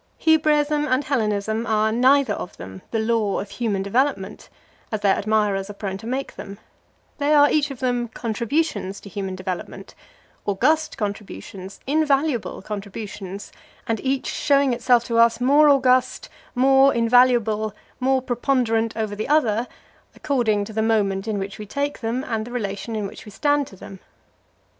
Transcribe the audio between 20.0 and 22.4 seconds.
according to the moment in which we take them,